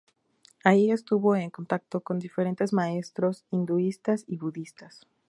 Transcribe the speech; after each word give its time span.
Ahí, 0.63 0.89
estuvo 0.89 1.35
en 1.35 1.51
contacto 1.51 2.01
con 2.01 2.17
diferentes 2.17 2.73
maestros 2.73 3.45
hinduistas 3.51 4.23
y 4.25 4.37
budistas. 4.37 5.05